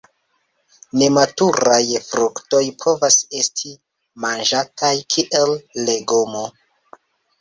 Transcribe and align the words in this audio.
Nematuraj 1.01 1.91
fruktoj 2.07 2.63
povas 2.85 3.19
esti 3.43 3.75
manĝataj 4.25 4.93
kiel 5.17 5.55
legomo. 5.91 6.43